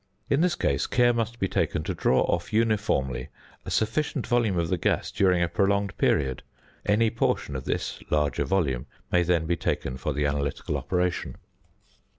[0.31, 3.29] In this case, care must be taken to draw off uniformly
[3.67, 6.41] a sufficient volume of the gas during a prolonged period;
[6.87, 11.35] any portion of this larger volume may then be taken for the analytical operation.